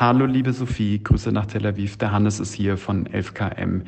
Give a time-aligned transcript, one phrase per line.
[0.00, 1.98] Hallo liebe Sophie, Grüße nach Tel Aviv.
[1.98, 3.82] Der Hannes ist hier von 11KM.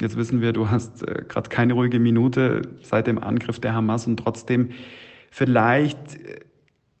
[0.00, 4.06] Jetzt wissen wir, du hast äh, gerade keine ruhige Minute seit dem Angriff der Hamas
[4.06, 4.70] und trotzdem
[5.30, 6.40] vielleicht äh,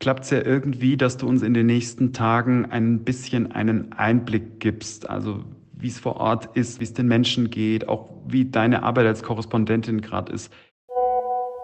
[0.00, 4.60] klappt es ja irgendwie, dass du uns in den nächsten Tagen ein bisschen einen Einblick
[4.60, 5.08] gibst.
[5.08, 9.06] Also wie es vor Ort ist, wie es den Menschen geht, auch wie deine Arbeit
[9.06, 10.52] als Korrespondentin gerade ist.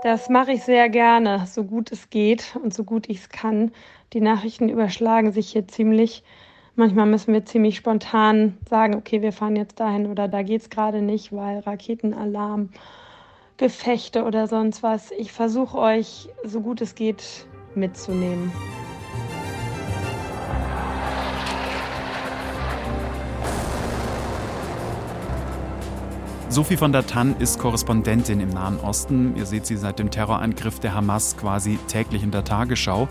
[0.02, 3.72] Das mache ich sehr gerne, so gut es geht und so gut ich es kann.
[4.14, 6.22] Die Nachrichten überschlagen sich hier ziemlich.
[6.76, 10.70] Manchmal müssen wir ziemlich spontan sagen, okay, wir fahren jetzt dahin oder da geht es
[10.70, 12.70] gerade nicht, weil Raketenalarm,
[13.58, 15.12] Gefechte oder sonst was.
[15.12, 18.50] Ich versuche euch, so gut es geht, mitzunehmen.
[26.48, 29.36] Sophie von der Tann ist Korrespondentin im Nahen Osten.
[29.36, 33.08] Ihr seht sie seit dem Terrorangriff der Hamas quasi täglich in der Tagesschau.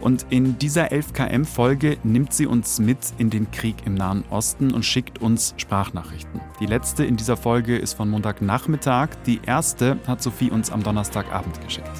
[0.00, 4.84] Und in dieser 11KM-Folge nimmt sie uns mit in den Krieg im Nahen Osten und
[4.84, 6.40] schickt uns Sprachnachrichten.
[6.60, 9.08] Die letzte in dieser Folge ist von Montagnachmittag.
[9.26, 11.90] Die erste hat Sophie uns am Donnerstagabend geschickt.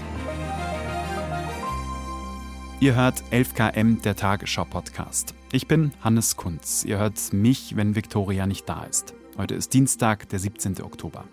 [2.78, 5.34] Ihr hört 11KM, der Tagesschau-Podcast.
[5.50, 6.84] Ich bin Hannes Kunz.
[6.84, 9.14] Ihr hört mich, wenn Viktoria nicht da ist.
[9.38, 10.82] Heute ist Dienstag, der 17.
[10.82, 11.24] Oktober.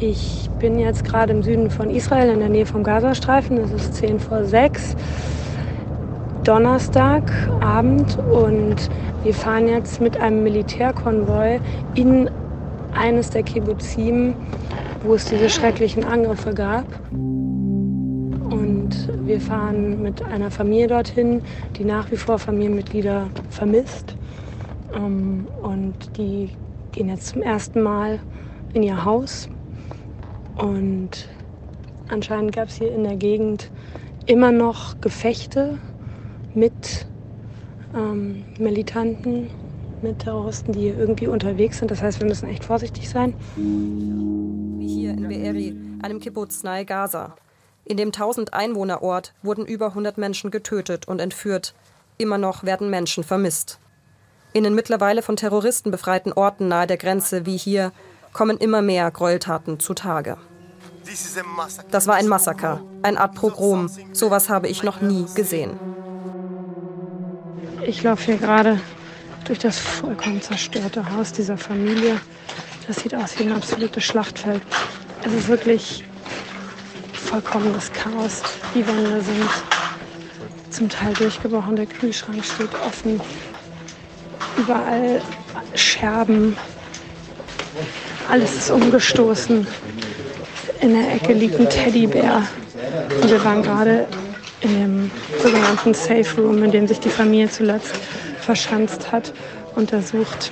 [0.00, 3.58] Ich bin jetzt gerade im Süden von Israel, in der Nähe vom Gazastreifen.
[3.58, 4.96] Es ist 10 vor 6,
[6.44, 8.18] Donnerstagabend.
[8.18, 8.90] Und
[9.22, 11.60] wir fahren jetzt mit einem Militärkonvoi
[11.94, 12.30] in
[12.94, 14.34] eines der Kibbuzim,
[15.04, 16.86] wo es diese schrecklichen Angriffe gab
[19.30, 21.40] wir fahren mit einer Familie dorthin,
[21.76, 24.16] die nach wie vor Familienmitglieder vermisst.
[24.92, 26.50] Ähm, und die
[26.90, 28.18] gehen jetzt zum ersten Mal
[28.74, 29.48] in ihr Haus.
[30.56, 31.28] Und
[32.08, 33.70] anscheinend gab es hier in der Gegend
[34.26, 35.78] immer noch Gefechte
[36.54, 37.06] mit
[37.94, 39.50] ähm, Militanten,
[40.02, 41.90] mit Terroristen, die hier irgendwie unterwegs sind.
[41.90, 43.34] Das heißt, wir müssen echt vorsichtig sein.
[43.56, 47.34] Wie hier in Be'eri, einem Kibbutz nahe Gaza.
[47.84, 51.74] In dem 1000 Einwohnerort wurden über 100 Menschen getötet und entführt.
[52.18, 53.80] Immer noch werden Menschen vermisst.
[54.52, 57.92] In den mittlerweile von Terroristen befreiten Orten nahe der Grenze wie hier
[58.32, 60.36] kommen immer mehr Gräueltaten zutage.
[61.90, 63.90] Das war ein Massaker, eine Art Pogrom.
[64.12, 65.76] Sowas habe ich noch nie gesehen.
[67.84, 68.80] Ich laufe hier gerade
[69.44, 72.20] durch das vollkommen zerstörte Haus dieser Familie.
[72.86, 74.62] Das sieht aus wie ein absolutes Schlachtfeld.
[75.24, 76.04] Es ist wirklich
[77.12, 78.42] vollkommenes Chaos.
[78.74, 79.48] Die Wände sind
[80.70, 83.20] zum Teil durchgebrochen, der Kühlschrank steht offen.
[84.56, 85.22] Überall
[85.74, 86.56] Scherben.
[88.28, 89.66] Alles ist umgestoßen.
[90.80, 92.46] In der Ecke liegt ein Teddybär.
[93.22, 94.06] Und wir waren gerade
[94.60, 95.10] in dem
[95.42, 97.94] sogenannten Safe Room, in dem sich die Familie zuletzt
[98.40, 99.32] verschanzt hat,
[99.74, 100.50] untersucht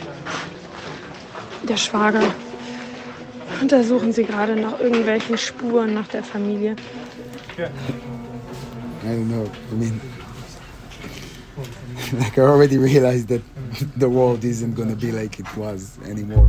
[1.69, 2.23] der Schwager
[3.61, 6.77] untersuchen sie gerade nach irgendwelchen Spuren nach der Familie.
[9.05, 9.51] I don't know.
[9.73, 10.01] I mean,
[12.19, 13.43] like I already realized that
[13.97, 16.49] the world isn't to be like it was anymore.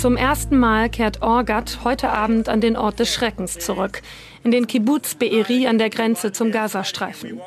[0.00, 4.00] Zum ersten Mal kehrt Orgat heute Abend an den Ort des Schreckens zurück,
[4.42, 7.38] in den Kibbutz Be'eri an der Grenze zum Gazastreifen.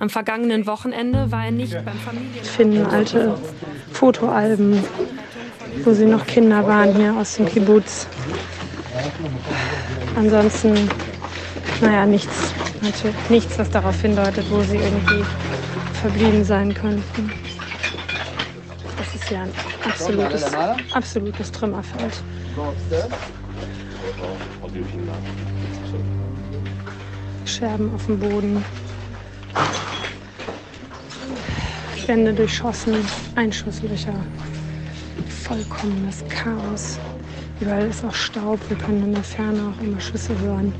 [0.00, 2.42] Am vergangenen Wochenende war er nicht beim Familien...
[2.42, 3.38] Finden alte
[3.92, 4.82] Fotoalben,
[5.84, 8.08] wo sie noch Kinder waren hier aus dem Kibbutz.
[10.16, 10.90] Ansonsten,
[11.80, 12.52] naja, nichts,
[13.28, 15.24] nichts, was darauf hindeutet, wo sie irgendwie
[16.00, 17.30] verblieben sein könnten.
[19.24, 19.52] Das ist ja ein
[19.84, 20.44] absolutes,
[20.92, 22.22] absolutes Trümmerfeld.
[27.46, 28.64] Scherben auf dem Boden.
[32.06, 32.96] Wände durchschossen,
[33.34, 34.14] Einschusslöcher
[35.44, 36.98] vollkommenes Chaos.
[37.60, 38.58] Überall ist auch Staub.
[38.68, 40.72] Wir können in der Ferne auch immer Schüsse hören.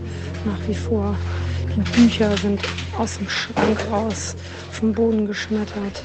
[0.44, 1.14] Nach wie vor.
[1.76, 2.62] Die Bücher sind
[2.96, 4.34] aus dem Schrank raus,
[4.72, 6.02] vom Boden geschmettert.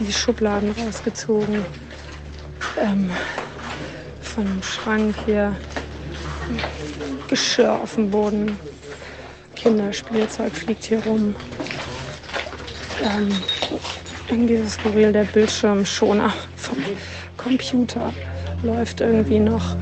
[0.00, 1.64] Die Schubladen rausgezogen.
[2.80, 3.10] Ähm,
[4.22, 5.54] von dem Schrank hier.
[7.28, 8.58] Geschirr auf dem Boden.
[9.54, 11.34] Kinderspielzeug fliegt hier rum.
[13.02, 13.28] Ähm,
[14.28, 16.78] irgendwie ist es skurril, der Bildschirmschoner vom
[17.36, 18.12] Computer
[18.62, 19.76] läuft irgendwie noch.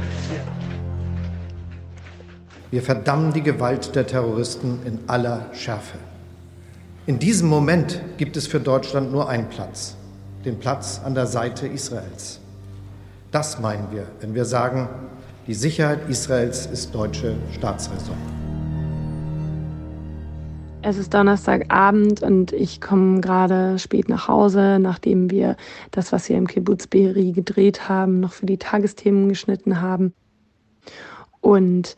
[2.71, 5.99] Wir verdammen die Gewalt der Terroristen in aller Schärfe.
[7.06, 9.97] In diesem Moment gibt es für Deutschland nur einen Platz,
[10.44, 12.40] den Platz an der Seite Israels.
[13.31, 14.88] Das meinen wir, wenn wir sagen,
[15.46, 18.17] die Sicherheit Israels ist deutsche Staatsräson.
[20.81, 25.56] Es ist Donnerstagabend und ich komme gerade spät nach Hause, nachdem wir
[25.90, 30.14] das, was wir im Kibbutz Be'eri gedreht haben, noch für die Tagesthemen geschnitten haben.
[31.40, 31.96] Und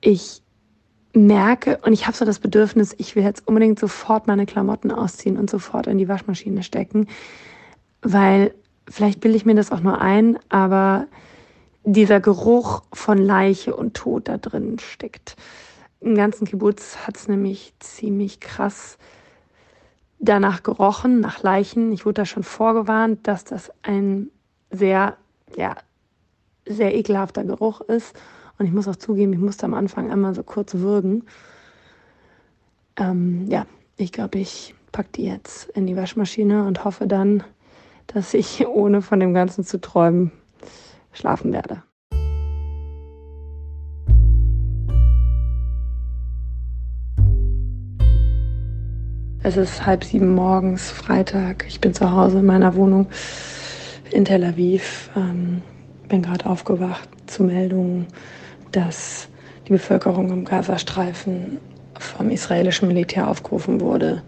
[0.00, 0.42] ich
[1.26, 5.36] merke und ich habe so das Bedürfnis, ich will jetzt unbedingt sofort meine Klamotten ausziehen
[5.36, 7.08] und sofort in die Waschmaschine stecken,
[8.02, 8.54] weil
[8.88, 11.06] vielleicht bilde ich mir das auch nur ein, aber
[11.84, 15.36] dieser Geruch von Leiche und Tod da drin steckt.
[16.00, 18.98] Im ganzen Kibbutz hat es nämlich ziemlich krass
[20.18, 21.92] danach gerochen, nach Leichen.
[21.92, 24.30] Ich wurde da schon vorgewarnt, dass das ein
[24.70, 25.16] sehr,
[25.56, 25.76] ja,
[26.66, 28.14] sehr ekelhafter Geruch ist.
[28.58, 31.24] Und ich muss auch zugeben, ich musste am Anfang einmal so kurz würgen.
[32.96, 33.66] Ähm, ja,
[33.96, 37.44] ich glaube, ich packe die jetzt in die Waschmaschine und hoffe dann,
[38.08, 40.32] dass ich ohne von dem Ganzen zu träumen
[41.12, 41.82] schlafen werde.
[49.44, 51.64] Es ist halb sieben morgens, Freitag.
[51.68, 53.06] Ich bin zu Hause in meiner Wohnung
[54.10, 55.10] in Tel Aviv.
[55.16, 55.62] Ähm,
[56.08, 58.08] bin gerade aufgewacht zu Meldungen,
[58.72, 59.28] dass
[59.66, 61.60] die Bevölkerung im Gazastreifen
[61.98, 64.22] vom israelischen Militär aufgerufen wurde,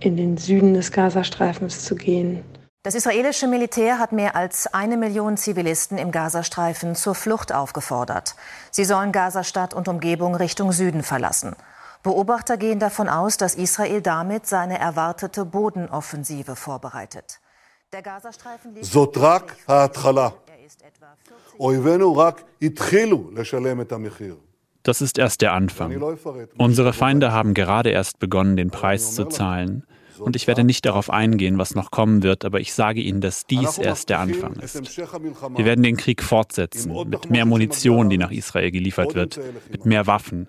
[0.00, 2.44] in den Süden des Gazastreifens zu gehen.
[2.84, 8.34] Das israelische Militär hat mehr als eine Million Zivilisten im Gazastreifen zur Flucht aufgefordert.
[8.72, 11.54] Sie sollen Gazastadt und Umgebung Richtung Süden verlassen.
[12.02, 17.38] Beobachter gehen davon aus, dass Israel damit seine erwartete Bodenoffensive vorbereitet.
[17.92, 18.86] Der Gazastreifen liegt
[24.82, 26.02] das ist erst der Anfang.
[26.58, 29.84] Unsere Feinde haben gerade erst begonnen, den Preis zu zahlen.
[30.18, 33.46] Und ich werde nicht darauf eingehen, was noch kommen wird, aber ich sage Ihnen, dass
[33.46, 34.80] dies erst der Anfang ist.
[34.80, 39.40] Wir werden den Krieg fortsetzen, mit mehr Munition, die nach Israel geliefert wird,
[39.70, 40.48] mit mehr Waffen.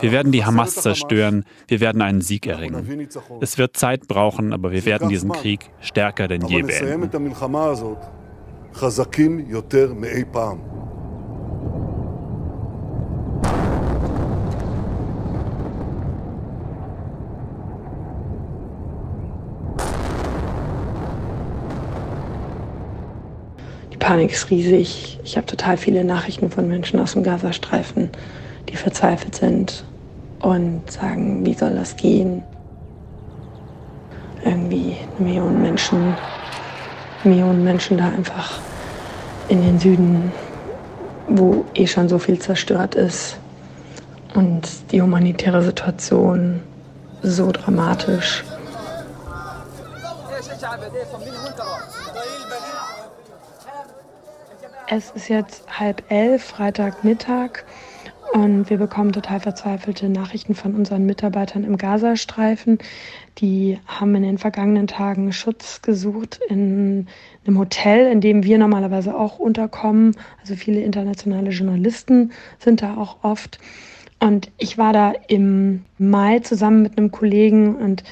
[0.00, 3.08] Wir werden die Hamas zerstören, wir werden einen Sieg erringen.
[3.40, 7.10] Es wird Zeit brauchen, aber wir werden diesen Krieg stärker denn je beenden.
[23.92, 25.20] Die Panik ist riesig.
[25.24, 28.10] Ich habe total viele Nachrichten von Menschen aus dem Gazastreifen
[28.68, 29.84] die verzweifelt sind
[30.40, 32.42] und sagen, wie soll das gehen?
[34.44, 36.14] Irgendwie eine Million Menschen,
[37.24, 38.60] Millionen Menschen da einfach
[39.48, 40.32] in den Süden,
[41.28, 43.36] wo eh schon so viel zerstört ist
[44.34, 46.62] und die humanitäre Situation
[47.22, 48.44] so dramatisch.
[54.86, 57.64] Es ist jetzt halb elf, Freitagmittag.
[58.34, 62.78] Und wir bekommen total verzweifelte Nachrichten von unseren Mitarbeitern im Gazastreifen.
[63.38, 67.06] Die haben in den vergangenen Tagen Schutz gesucht in
[67.46, 70.16] einem Hotel, in dem wir normalerweise auch unterkommen.
[70.40, 73.60] Also viele internationale Journalisten sind da auch oft.
[74.18, 78.02] Und ich war da im Mai zusammen mit einem Kollegen und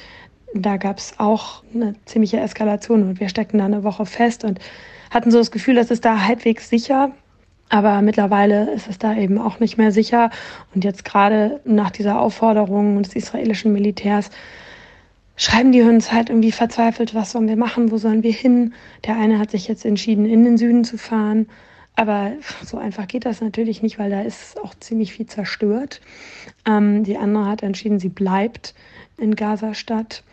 [0.55, 4.59] da gab es auch eine ziemliche Eskalation und wir steckten da eine Woche fest und
[5.11, 7.11] hatten so das Gefühl, dass es da halbwegs sicher
[7.73, 10.29] aber mittlerweile ist es da eben auch nicht mehr sicher.
[10.75, 14.29] Und jetzt gerade nach dieser Aufforderung des israelischen Militärs
[15.37, 18.75] schreiben die uns halt irgendwie verzweifelt, was sollen wir machen, wo sollen wir hin.
[19.07, 21.47] Der eine hat sich jetzt entschieden, in den Süden zu fahren.
[21.95, 25.99] Aber so einfach geht das natürlich nicht, weil da ist auch ziemlich viel zerstört.
[26.67, 28.75] Ähm, die andere hat entschieden, sie bleibt
[29.17, 30.23] in Gaza-Stadt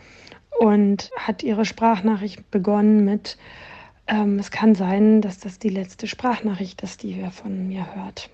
[0.59, 3.38] und hat ihre Sprachnachricht begonnen mit,
[4.10, 8.28] ähm, es kann sein, dass das die letzte Sprachnachricht ist, die ihr von mir hört.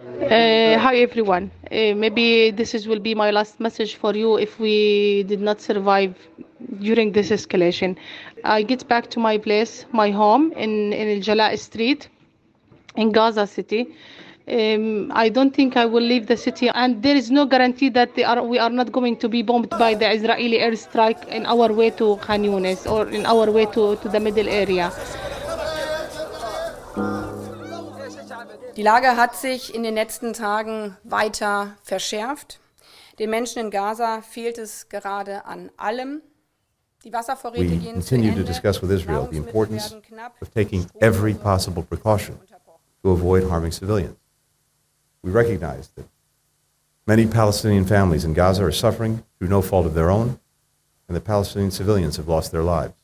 [0.00, 1.50] Uh, hi everyone.
[1.70, 5.60] Uh, maybe this is, will be my last message for you if we did not
[5.60, 6.14] survive
[6.80, 7.96] during this escalation.
[8.42, 12.08] I get back to my place, my home in, in El Jalaa Street
[12.96, 13.86] in Gaza City.
[14.48, 18.18] Um, I don't think I will leave the city, and there is no guarantee that
[18.18, 21.90] are, we are not going to be bombed by the Israeli airstrike in our way
[21.90, 24.90] to Khan Yunis or in our way to, to the middle area.
[28.76, 32.58] Die Lage hat sich in den letzten Tagen weiter verschärft.
[33.18, 36.22] Den Menschen in Gaza fehlt es gerade an allem.
[37.04, 39.94] Die Wasservorräte We gehen continue to discuss with Israel the importance
[40.40, 42.38] of taking every possible precaution
[43.02, 44.16] to avoid harming civilians.
[45.24, 46.06] We recognize that
[47.06, 50.40] many Palestinian families in Gaza are suffering through no fault of their own,
[51.06, 52.94] and that Palestinian civilians have lost their lives.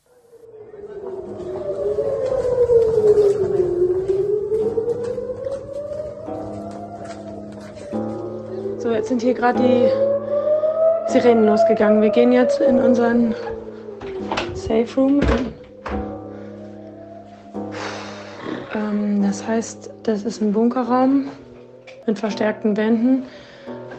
[8.82, 12.02] So, jetzt sind hier gerade die Sirenen losgegangen.
[12.02, 13.32] Wir gehen jetzt in unseren
[14.54, 15.20] Safe Room.
[18.74, 21.30] Ähm, das heißt, das ist ein Bunkerraum
[22.08, 23.24] mit verstärkten Wänden,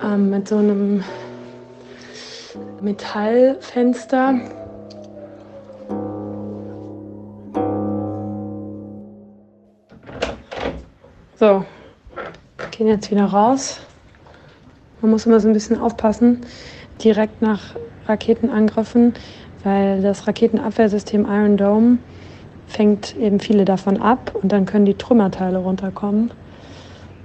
[0.04, 1.04] ähm, mit so einem
[2.82, 4.34] Metallfenster.
[11.36, 11.64] So,
[12.72, 13.80] gehen jetzt wieder raus.
[15.02, 16.42] Man muss immer so ein bisschen aufpassen,
[17.04, 17.76] direkt nach
[18.08, 19.14] Raketenangriffen,
[19.64, 22.00] weil das Raketenabwehrsystem Iron Dome
[22.66, 26.32] fängt eben viele davon ab und dann können die Trümmerteile runterkommen.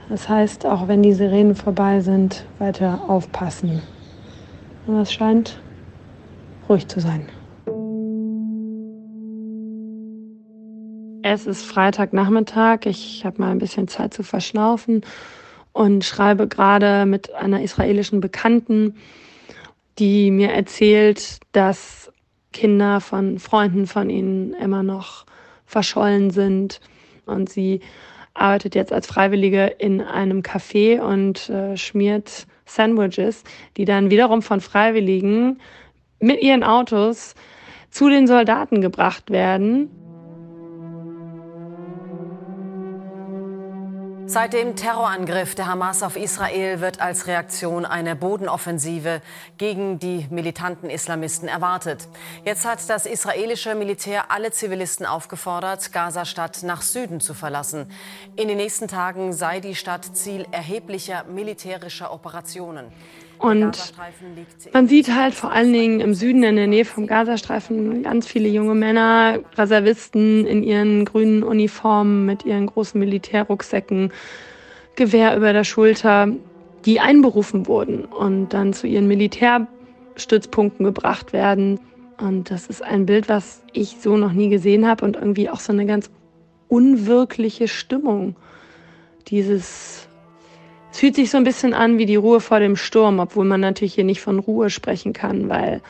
[0.08, 3.82] Das heißt, auch wenn die Sirenen vorbei sind, weiter aufpassen.
[4.86, 5.60] Und es scheint
[6.68, 7.26] ruhig zu sein.
[11.22, 12.80] Es ist Freitagnachmittag.
[12.84, 15.00] Ich habe mal ein bisschen Zeit zu verschnaufen
[15.72, 18.96] und schreibe gerade mit einer israelischen Bekannten,
[19.98, 22.12] die mir erzählt, dass
[22.52, 25.24] Kinder von Freunden von ihnen immer noch
[25.64, 26.80] verschollen sind.
[27.24, 27.80] Und sie
[28.34, 33.44] arbeitet jetzt als Freiwillige in einem Café und äh, schmiert Sandwiches,
[33.76, 35.60] die dann wiederum von Freiwilligen
[36.18, 37.34] mit ihren Autos
[37.90, 39.90] zu den Soldaten gebracht werden.
[44.26, 49.20] Seit dem Terrorangriff der Hamas auf Israel wird als Reaktion eine Bodenoffensive
[49.58, 52.08] gegen die militanten Islamisten erwartet.
[52.42, 57.90] Jetzt hat das israelische Militär alle Zivilisten aufgefordert, Gaza-Stadt nach Süden zu verlassen.
[58.34, 62.92] In den nächsten Tagen sei die Stadt Ziel erheblicher militärischer Operationen.
[63.38, 63.92] Und
[64.72, 68.48] man sieht halt vor allen Dingen im Süden in der Nähe vom Gazastreifen ganz viele
[68.48, 74.12] junge Männer, Reservisten in ihren grünen Uniformen mit ihren großen Militärrucksäcken,
[74.96, 76.28] Gewehr über der Schulter,
[76.84, 81.80] die einberufen wurden und dann zu ihren Militärstützpunkten gebracht werden.
[82.18, 85.60] Und das ist ein Bild, was ich so noch nie gesehen habe und irgendwie auch
[85.60, 86.10] so eine ganz
[86.68, 88.36] unwirkliche Stimmung.
[89.28, 90.08] Dieses
[90.94, 93.60] es fühlt sich so ein bisschen an wie die Ruhe vor dem Sturm, obwohl man
[93.60, 95.80] natürlich hier nicht von Ruhe sprechen kann, weil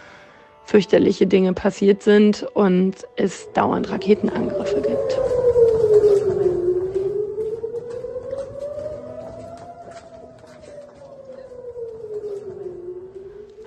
[0.64, 5.18] fürchterliche Dinge passiert sind und es dauernd Raketenangriffe gibt.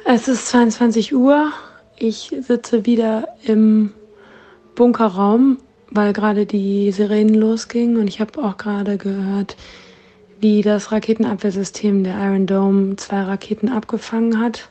[0.06, 1.52] Es ist 22 Uhr.
[2.00, 3.94] Ich sitze wieder im
[4.74, 5.60] Bunkerraum,
[5.92, 9.56] weil gerade die Sirenen losgingen und ich habe auch gerade gehört,
[10.40, 14.70] wie das Raketenabwehrsystem der Iron Dome zwei Raketen abgefangen hat.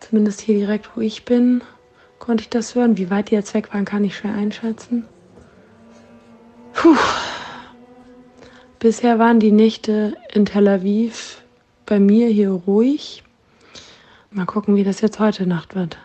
[0.00, 1.62] Zumindest hier direkt, wo ich bin,
[2.18, 2.96] konnte ich das hören.
[2.96, 5.04] Wie weit die jetzt weg waren, kann ich schwer einschätzen.
[6.74, 6.96] Puh.
[8.78, 11.42] Bisher waren die Nächte in Tel Aviv
[11.86, 13.22] bei mir hier ruhig.
[14.30, 15.96] Mal gucken, wie das jetzt heute Nacht wird.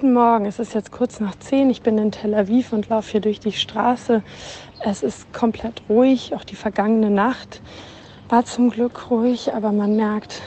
[0.00, 1.70] Guten Morgen, es ist jetzt kurz nach zehn.
[1.70, 4.22] Ich bin in Tel Aviv und laufe hier durch die Straße.
[4.84, 6.36] Es ist komplett ruhig.
[6.36, 7.60] Auch die vergangene Nacht
[8.28, 10.40] war zum Glück ruhig, aber man merkt,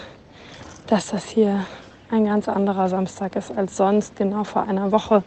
[0.87, 1.65] dass das hier
[2.09, 4.15] ein ganz anderer Samstag ist als sonst.
[4.15, 5.21] Genau vor einer Woche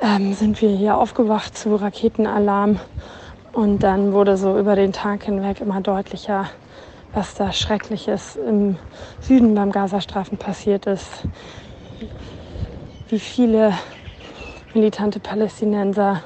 [0.00, 2.78] ähm, sind wir hier aufgewacht zu Raketenalarm
[3.54, 6.44] und dann wurde so über den Tag hinweg immer deutlicher,
[7.12, 8.76] was da Schreckliches im
[9.20, 11.24] Süden beim Gazastreifen passiert ist
[13.08, 13.72] wie viele
[14.74, 16.22] militante Palästinenser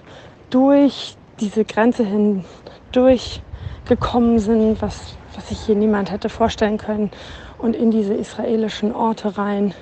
[0.51, 3.41] durch diese Grenze hindurch
[3.87, 7.11] gekommen sind, was, was sich hier niemand hätte vorstellen können,
[7.59, 9.73] und in diese israelischen Orte rein,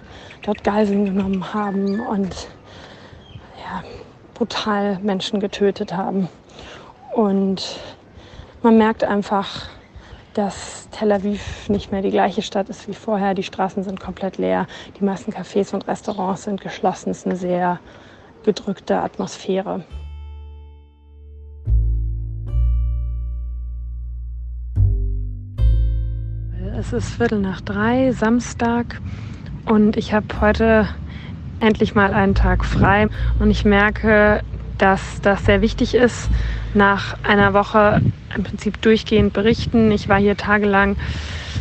[0.43, 2.49] dort Geiseln genommen haben und
[3.65, 3.83] ja,
[4.35, 6.29] brutal Menschen getötet haben.
[7.15, 7.79] Und
[8.63, 9.71] man merkt einfach,
[10.35, 13.35] dass Tel Aviv nicht mehr die gleiche Stadt ist wie vorher.
[13.35, 14.67] Die Straßen sind komplett leer.
[14.99, 17.11] Die meisten Cafés und Restaurants sind geschlossen.
[17.11, 17.81] Es ist eine sehr
[18.45, 19.85] gedrückte Atmosphäre.
[26.79, 29.01] Es ist Viertel nach drei, Samstag,
[29.67, 30.89] und ich habe heute
[31.61, 33.09] endlich mal einen Tag frei.
[33.39, 34.41] Und ich merke,
[34.79, 36.31] dass das sehr wichtig ist,
[36.75, 38.01] nach einer Woche
[38.35, 39.91] im Prinzip durchgehend berichten.
[39.91, 40.97] Ich war hier tagelang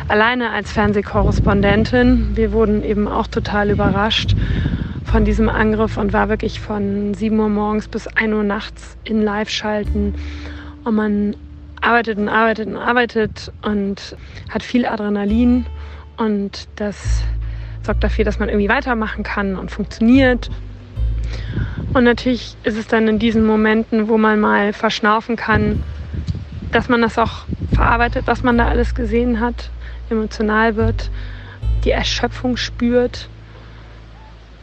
[0.08, 2.36] alleine als Fernsehkorrespondentin.
[2.36, 4.36] Wir wurden eben auch total überrascht
[5.06, 9.22] von diesem Angriff und war wirklich von 7 Uhr morgens bis 1 Uhr nachts in
[9.22, 10.13] Live-Schalten.
[10.84, 11.36] Und man
[11.82, 14.16] arbeitet und arbeitet und arbeitet und
[14.50, 15.66] hat viel Adrenalin.
[16.18, 17.24] Und das
[17.82, 20.50] sorgt dafür, dass man irgendwie weitermachen kann und funktioniert.
[21.93, 25.77] Und natürlich ist es dann in diesen Momenten, wo man mal verschnaufen kann,
[26.71, 29.69] dass man das auch verarbeitet, was man da alles gesehen hat,
[30.09, 31.09] emotional wird,
[31.83, 33.29] die Erschöpfung spürt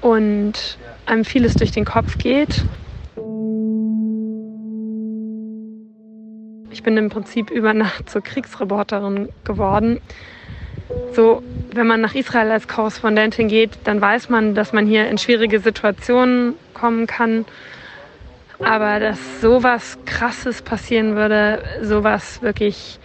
[0.01, 2.65] und einem vieles durch den Kopf geht.
[6.71, 10.01] Ich bin im Prinzip über Nacht zur Kriegsreporterin geworden.
[11.13, 15.19] So, wenn man nach Israel als Korrespondentin geht, dann weiß man, dass man hier in
[15.19, 17.45] schwierige Situationen kommen kann.
[18.59, 22.99] Aber dass sowas Krasses passieren würde, sowas wirklich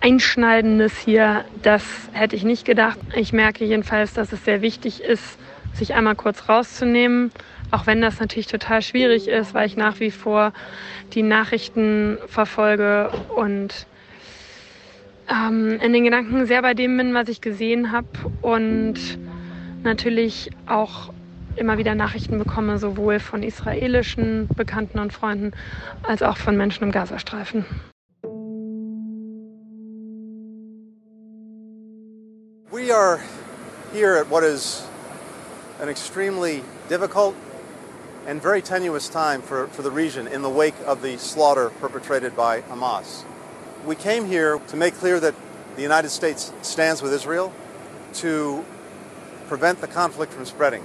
[0.00, 1.82] Einschneidendes hier, das
[2.12, 2.98] hätte ich nicht gedacht.
[3.14, 5.38] Ich merke jedenfalls, dass es sehr wichtig ist,
[5.72, 7.32] sich einmal kurz rauszunehmen,
[7.70, 10.52] auch wenn das natürlich total schwierig ist, weil ich nach wie vor
[11.14, 13.86] die Nachrichten verfolge und
[15.28, 18.08] ähm, in den Gedanken sehr bei dem bin, was ich gesehen habe
[18.42, 18.94] und
[19.82, 21.12] natürlich auch
[21.56, 25.52] immer wieder Nachrichten bekomme, sowohl von israelischen Bekannten und Freunden
[26.02, 27.64] als auch von Menschen im Gazastreifen.
[32.70, 33.20] We are
[33.92, 34.84] here at what is
[35.80, 37.34] an extremely difficult
[38.26, 42.34] and very tenuous time for, for the region in the wake of the slaughter perpetrated
[42.34, 43.24] by Hamas.
[43.86, 45.34] We came here to make clear that
[45.76, 47.52] the United States stands with Israel
[48.14, 48.64] to
[49.48, 50.82] prevent the conflict from spreading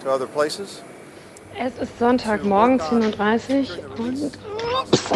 [0.00, 0.82] to other places.
[1.58, 4.38] Es ist Sonntagmorgen, 10.30 Uhr und
[4.80, 5.10] ups,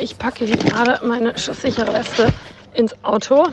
[0.00, 2.32] ich packe hier gerade meine schusssichere Weste
[2.72, 3.48] ins Auto.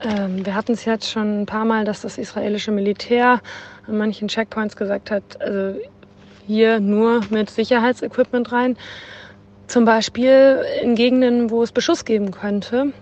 [0.00, 3.40] Ähm, wir hatten es jetzt schon ein paar Mal, dass das israelische Militär
[3.86, 5.78] an manchen Checkpoints gesagt hat, also
[6.46, 8.76] hier nur mit Sicherheitsequipment rein.
[9.66, 12.92] Zum Beispiel in Gegenden, wo es Beschuss geben könnte.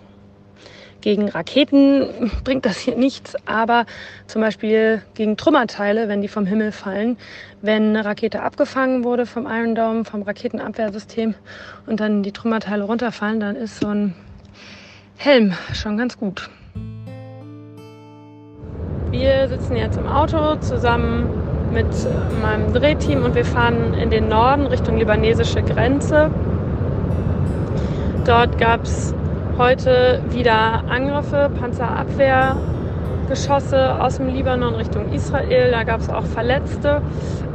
[1.03, 3.85] Gegen Raketen bringt das hier nichts, aber
[4.27, 7.19] zum Beispiel gegen Trümmerteile, wenn die vom Himmel fallen.
[7.61, 11.35] Wenn eine Rakete abgefangen wurde vom Iron Dome, vom Raketenabwehrsystem
[11.87, 14.15] und dann die Trümmerteile runterfallen, dann ist so ein
[15.17, 16.49] Helm schon ganz gut.
[19.11, 21.29] Wir sitzen jetzt im Auto zusammen
[21.73, 21.87] mit
[22.41, 26.31] meinem Drehteam und wir fahren in den Norden Richtung libanesische Grenze.
[28.25, 29.13] Dort gab es
[29.59, 35.71] heute wieder Angriffe, Panzerabwehrgeschosse aus dem Libanon Richtung Israel.
[35.71, 37.03] Da gab es auch Verletzte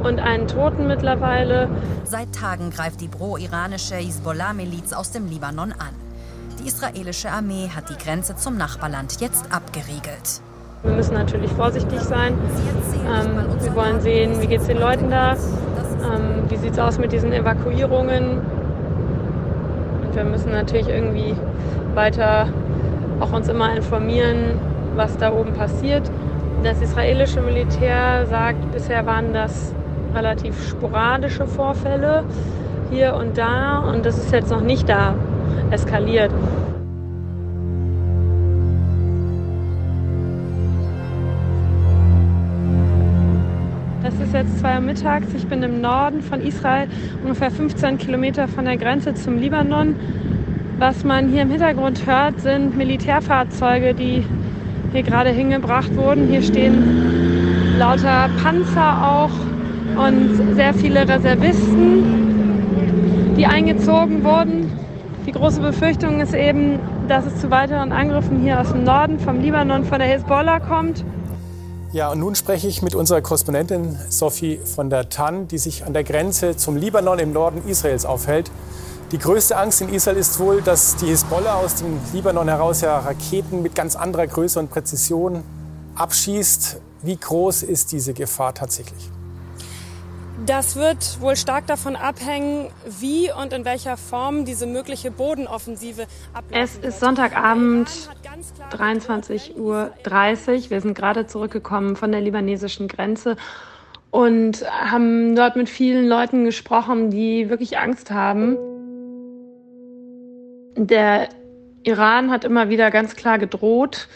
[0.04, 1.70] und einen Toten mittlerweile.
[2.04, 5.96] Seit Tagen greift die pro-iranische Hisbollah-Miliz aus dem Libanon an.
[6.60, 10.44] Die israelische Armee hat die Grenze zum Nachbarland jetzt abgeriegelt.
[10.84, 12.38] Wir müssen natürlich vorsichtig sein.
[13.08, 17.00] Ähm, wir wollen sehen, wie geht es den Leuten da, ähm, wie sieht es aus
[17.00, 18.59] mit diesen Evakuierungen
[20.20, 21.34] wir müssen natürlich irgendwie
[21.96, 22.48] weiter
[23.22, 24.60] auch uns immer informieren,
[24.96, 26.12] was da oben passiert.
[26.62, 29.74] Das israelische Militär sagt, bisher waren das
[30.14, 32.26] relativ sporadische Vorfälle
[32.92, 35.16] hier und da und das ist jetzt noch nicht da
[35.72, 36.32] eskaliert.
[44.20, 45.28] Es ist jetzt 2 Uhr mittags.
[45.34, 46.90] Ich bin im Norden von Israel,
[47.24, 49.96] ungefähr 15 Kilometer von der Grenze zum Libanon.
[50.78, 54.26] Was man hier im Hintergrund hört, sind Militärfahrzeuge, die
[54.92, 56.28] hier gerade hingebracht wurden.
[56.28, 59.32] Hier stehen lauter Panzer auch
[60.06, 62.04] und sehr viele Reservisten,
[63.38, 64.70] die eingezogen wurden.
[65.26, 69.40] Die große Befürchtung ist eben, dass es zu weiteren Angriffen hier aus dem Norden vom
[69.40, 71.06] Libanon von der Hezbollah kommt.
[71.92, 75.94] Ja, und nun spreche ich mit unserer Korrespondentin Sophie von der Tann, die sich an
[75.94, 78.52] der Grenze zum Libanon im Norden Israels aufhält.
[79.12, 83.00] Die größte Angst in Israel ist wohl, dass die Hisbollah aus dem Libanon heraus ja
[83.00, 85.44] Raketen mit ganz anderer Größe und Präzision
[85.96, 86.80] abschießt.
[87.02, 89.10] Wie groß ist diese Gefahr tatsächlich?
[90.50, 96.64] Das wird wohl stark davon abhängen, wie und in welcher Form diese mögliche Bodenoffensive abläuft.
[96.64, 97.88] Es ist Sonntagabend,
[98.72, 99.92] 23.30 Uhr.
[100.72, 103.38] Wir sind gerade zurückgekommen von der libanesischen Grenze
[104.10, 108.58] und haben dort mit vielen Leuten gesprochen, die wirklich Angst haben.
[110.76, 111.30] Der
[111.84, 114.08] Iran hat immer wieder ganz klar gedroht,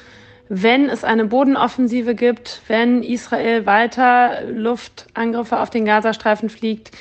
[0.56, 6.92] wenn es eine Bodenoffensive gibt, wenn Israel weiter Luftangriffe auf den Gazastreifen fliegt,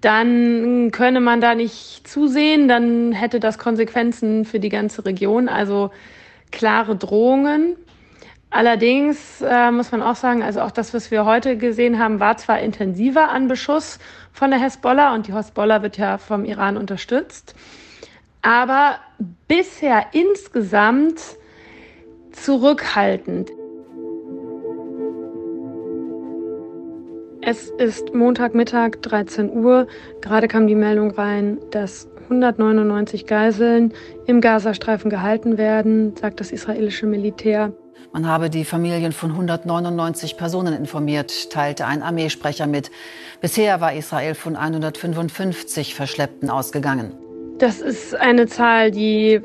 [0.00, 5.92] dann könne man da nicht zusehen, dann hätte das Konsequenzen für die ganze Region, also
[6.50, 7.76] klare Drohungen.
[8.50, 12.36] Allerdings äh, muss man auch sagen, also auch das, was wir heute gesehen haben, war
[12.38, 14.00] zwar intensiver an Beschuss
[14.32, 17.54] von der Hezbollah und die Hezbollah wird ja vom Iran unterstützt,
[18.42, 18.98] aber
[19.46, 21.20] bisher insgesamt
[22.36, 23.50] zurückhaltend.
[27.42, 29.86] Es ist Montagmittag, 13 Uhr.
[30.20, 33.92] Gerade kam die Meldung rein, dass 199 Geiseln
[34.26, 37.72] im Gazastreifen gehalten werden, sagt das israelische Militär.
[38.12, 42.90] Man habe die Familien von 199 Personen informiert, teilte ein Armeesprecher mit.
[43.40, 47.12] Bisher war Israel von 155 Verschleppten ausgegangen.
[47.58, 49.40] Das ist eine Zahl, die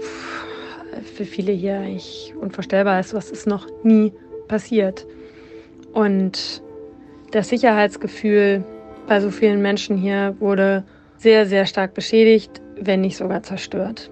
[1.16, 3.14] für viele hier eigentlich unvorstellbar ist.
[3.14, 4.14] Was ist noch nie
[4.48, 5.06] passiert?
[5.94, 6.62] Und
[7.32, 8.64] das Sicherheitsgefühl
[9.08, 10.84] bei so vielen Menschen hier wurde
[11.18, 14.10] sehr, sehr stark beschädigt, wenn nicht sogar zerstört.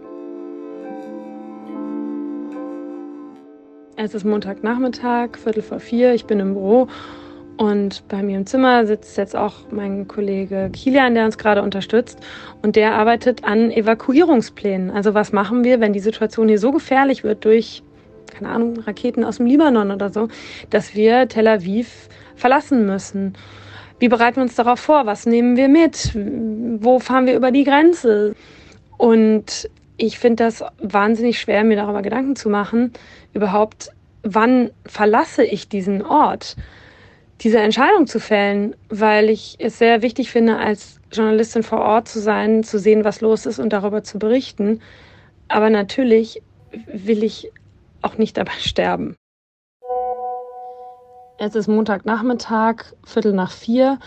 [3.96, 6.88] Es ist Montagnachmittag, Viertel vor vier, ich bin im Büro
[7.60, 12.17] und bei mir im Zimmer sitzt jetzt auch mein Kollege Kilian, der uns gerade unterstützt.
[12.62, 14.89] Und der arbeitet an Evakuierungsplänen.
[14.89, 17.84] Also was machen wir, wenn die Situation hier so gefährlich wird durch,
[18.34, 20.30] keine Ahnung, Raketen aus dem Libanon oder so,
[20.69, 23.34] dass wir Tel Aviv verlassen müssen.
[24.00, 25.06] Wie bereiten wir uns darauf vor?
[25.06, 26.17] Was nehmen wir mit?
[26.82, 28.36] Wo fahren wir über die Grenze?
[28.98, 32.93] Und ich finde das wahnsinnig schwer, mir darüber Gedanken zu machen,
[33.34, 33.91] überhaupt,
[34.24, 36.56] wann verlasse ich diesen Ort?
[37.41, 42.19] Diese Entscheidung zu fällen, weil ich es sehr wichtig finde, als Journalistin vor Ort zu
[42.19, 44.82] sein, zu sehen, was los ist und darüber zu berichten.
[45.47, 47.52] Aber natürlich will ich
[48.02, 49.15] auch nicht dabei sterben.
[51.38, 53.97] Es ist Montagnachmittag, Viertel nach vier.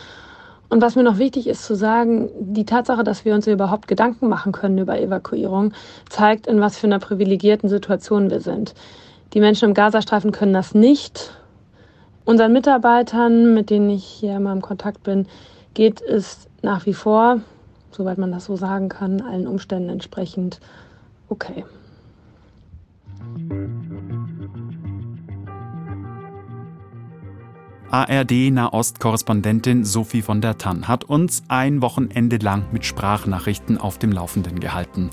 [0.69, 4.29] Und was mir noch wichtig ist zu sagen, die Tatsache, dass wir uns überhaupt Gedanken
[4.29, 5.73] machen können über Evakuierung,
[6.09, 8.75] zeigt, in was für einer privilegierten Situation wir sind.
[9.33, 11.35] Die Menschen im Gazastreifen können das nicht
[12.25, 15.27] Unseren Mitarbeitern, mit denen ich hier immer im Kontakt bin,
[15.75, 17.41] geht es nach wie vor,
[17.91, 20.61] soweit man das so sagen kann, allen Umständen entsprechend
[21.29, 21.65] okay.
[27.91, 34.61] ARD-Nahost-Korrespondentin Sophie von der Tann hat uns ein Wochenende lang mit Sprachnachrichten auf dem Laufenden
[34.61, 35.11] gehalten.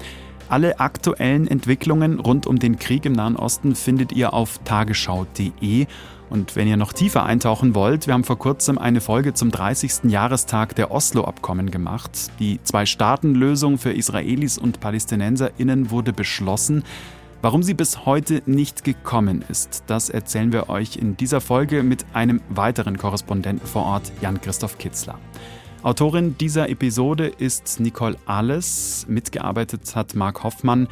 [0.48, 5.88] Alle aktuellen Entwicklungen rund um den Krieg im Nahen Osten findet ihr auf tagesschau.de
[6.30, 10.12] und wenn ihr noch tiefer eintauchen wollt, wir haben vor kurzem eine Folge zum 30.
[10.12, 12.12] Jahrestag der Oslo-Abkommen gemacht.
[12.40, 16.84] Die Zwei-Staaten-Lösung für Israelis und PalästinenserInnen wurde beschlossen.
[17.42, 22.06] Warum sie bis heute nicht gekommen ist, das erzählen wir euch in dieser Folge mit
[22.14, 25.18] einem weiteren Korrespondenten vor Ort, Jan-Christoph Kitzler.
[25.82, 29.06] Autorin dieser Episode ist Nicole Alles.
[29.08, 30.90] Mitgearbeitet hat Marc Hoffmann.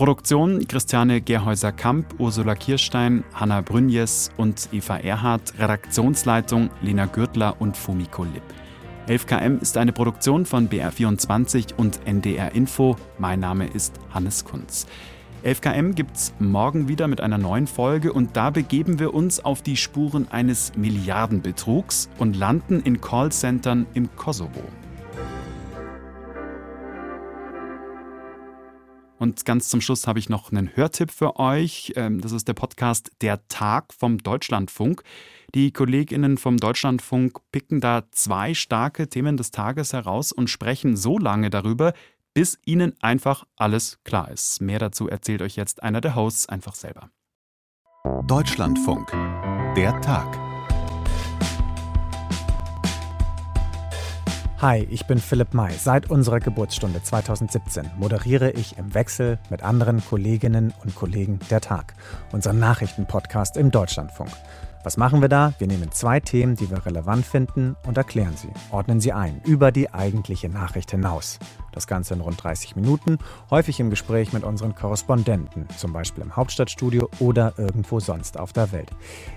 [0.00, 5.52] Produktion Christiane Gerhäuser-Kamp, Ursula Kirstein, Hanna Brünjes und Eva Erhardt.
[5.58, 8.42] Redaktionsleitung Lena Gürtler und Fumiko Lipp.
[9.08, 12.96] 11KM ist eine Produktion von BR24 und NDR Info.
[13.18, 14.86] Mein Name ist Hannes Kunz.
[15.44, 19.76] 11KM gibt's morgen wieder mit einer neuen Folge und da begeben wir uns auf die
[19.76, 24.62] Spuren eines Milliardenbetrugs und landen in Callcentern im Kosovo.
[29.20, 31.92] Und ganz zum Schluss habe ich noch einen Hörtipp für euch.
[31.94, 35.02] Ähm, das ist der Podcast Der Tag vom Deutschlandfunk.
[35.54, 41.18] Die Kolleginnen vom Deutschlandfunk picken da zwei starke Themen des Tages heraus und sprechen so
[41.18, 41.92] lange darüber,
[42.32, 44.62] bis ihnen einfach alles klar ist.
[44.62, 47.10] Mehr dazu erzählt euch jetzt einer der Hosts einfach selber.
[48.26, 49.10] Deutschlandfunk.
[49.76, 50.49] Der Tag.
[54.62, 55.72] Hi, ich bin Philipp May.
[55.72, 61.94] Seit unserer Geburtsstunde 2017 moderiere ich im Wechsel mit anderen Kolleginnen und Kollegen der Tag,
[62.30, 64.28] unseren Nachrichtenpodcast im Deutschlandfunk.
[64.84, 65.54] Was machen wir da?
[65.56, 69.72] Wir nehmen zwei Themen, die wir relevant finden, und erklären sie, ordnen sie ein, über
[69.72, 71.38] die eigentliche Nachricht hinaus.
[71.72, 73.16] Das Ganze in rund 30 Minuten,
[73.50, 78.72] häufig im Gespräch mit unseren Korrespondenten, zum Beispiel im Hauptstadtstudio oder irgendwo sonst auf der
[78.72, 78.90] Welt.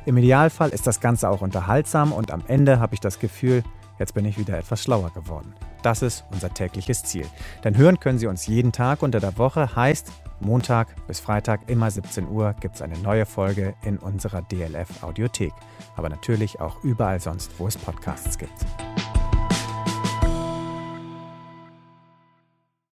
[0.06, 3.64] Im Idealfall ist das Ganze auch unterhaltsam und am Ende habe ich das Gefühl,
[4.00, 5.54] Jetzt bin ich wieder etwas schlauer geworden.
[5.82, 7.26] Das ist unser tägliches Ziel.
[7.64, 11.90] Denn hören können Sie uns jeden Tag unter der Woche, heißt Montag bis Freitag immer
[11.90, 15.54] 17 Uhr gibt es eine neue Folge in unserer DLF Audiothek.
[15.96, 18.66] Aber natürlich auch überall sonst, wo es Podcasts gibt.